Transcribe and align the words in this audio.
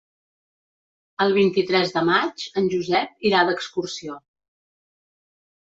El 1.25 1.35
vint-i-tres 1.35 1.93
de 1.97 2.03
maig 2.09 2.45
en 2.63 2.71
Josep 2.73 3.29
irà 3.33 3.43
d'excursió. 3.51 4.21